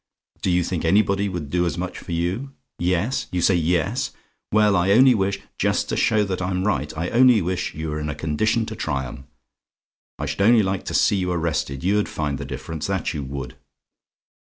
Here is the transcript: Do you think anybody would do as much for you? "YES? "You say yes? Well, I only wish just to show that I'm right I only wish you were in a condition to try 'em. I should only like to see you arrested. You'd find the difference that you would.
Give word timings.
Do 0.41 0.49
you 0.49 0.63
think 0.63 0.83
anybody 0.83 1.29
would 1.29 1.51
do 1.51 1.63
as 1.67 1.77
much 1.77 1.99
for 1.99 2.11
you? 2.11 2.53
"YES? 2.79 3.27
"You 3.31 3.39
say 3.39 3.53
yes? 3.53 4.09
Well, 4.51 4.75
I 4.75 4.93
only 4.93 5.13
wish 5.13 5.39
just 5.59 5.89
to 5.89 5.95
show 5.95 6.23
that 6.23 6.41
I'm 6.41 6.65
right 6.65 6.91
I 6.97 7.11
only 7.11 7.39
wish 7.39 7.75
you 7.75 7.89
were 7.89 7.99
in 7.99 8.09
a 8.09 8.15
condition 8.15 8.65
to 8.65 8.75
try 8.75 9.05
'em. 9.05 9.27
I 10.17 10.25
should 10.25 10.41
only 10.41 10.63
like 10.63 10.85
to 10.85 10.95
see 10.95 11.17
you 11.17 11.31
arrested. 11.31 11.83
You'd 11.83 12.09
find 12.09 12.39
the 12.39 12.45
difference 12.45 12.87
that 12.87 13.13
you 13.13 13.21
would. 13.25 13.57